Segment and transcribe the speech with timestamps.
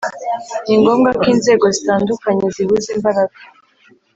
[0.67, 3.35] ningombwa ko inzego zitandukanye zihuza imbaraga